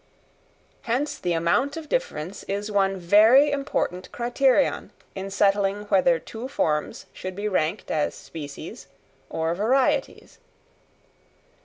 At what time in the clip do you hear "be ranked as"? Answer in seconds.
7.35-8.15